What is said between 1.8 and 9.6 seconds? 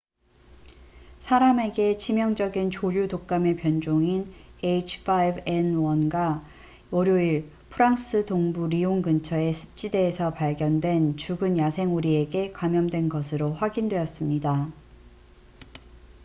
치명적인 조류 독감의 변종인 h5n1가 월요일 프랑스 동부 리옹 근처의